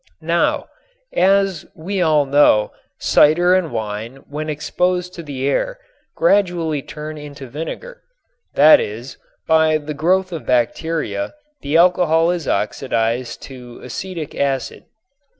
[0.33, 0.65] Now,
[1.13, 5.77] as we all know, cider and wine when exposed to the air
[6.15, 8.01] gradually turn into vinegar,
[8.55, 9.17] that is,
[9.47, 14.85] by the growth of bacteria the alcohol is oxidized to acetic acid.